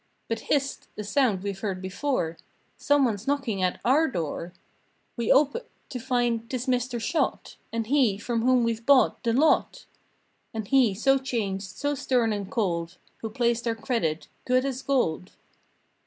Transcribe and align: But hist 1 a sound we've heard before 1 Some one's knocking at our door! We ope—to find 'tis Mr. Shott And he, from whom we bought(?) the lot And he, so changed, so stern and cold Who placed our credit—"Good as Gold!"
But 0.29 0.39
hist 0.49 0.87
1 0.95 1.01
a 1.01 1.03
sound 1.03 1.43
we've 1.43 1.59
heard 1.59 1.79
before 1.79 2.29
1 2.29 2.37
Some 2.79 3.05
one's 3.05 3.27
knocking 3.27 3.61
at 3.61 3.79
our 3.85 4.07
door! 4.07 4.51
We 5.15 5.31
ope—to 5.31 5.99
find 5.99 6.49
'tis 6.49 6.65
Mr. 6.65 6.99
Shott 6.99 7.55
And 7.71 7.85
he, 7.85 8.17
from 8.17 8.41
whom 8.41 8.63
we 8.63 8.79
bought(?) 8.79 9.21
the 9.23 9.31
lot 9.31 9.85
And 10.55 10.67
he, 10.67 10.95
so 10.95 11.19
changed, 11.19 11.65
so 11.77 11.93
stern 11.93 12.33
and 12.33 12.49
cold 12.49 12.97
Who 13.17 13.29
placed 13.29 13.67
our 13.67 13.75
credit—"Good 13.75 14.65
as 14.65 14.81
Gold!" 14.81 15.33